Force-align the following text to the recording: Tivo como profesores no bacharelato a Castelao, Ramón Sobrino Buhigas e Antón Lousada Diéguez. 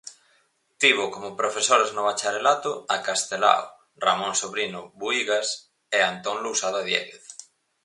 Tivo 0.81 1.05
como 1.13 1.37
profesores 1.41 1.89
no 1.95 2.03
bacharelato 2.09 2.71
a 2.95 2.97
Castelao, 3.07 3.65
Ramón 4.05 4.33
Sobrino 4.41 4.79
Buhigas 4.99 5.47
e 5.97 5.99
Antón 6.11 6.37
Lousada 6.45 6.81
Diéguez. 6.87 7.25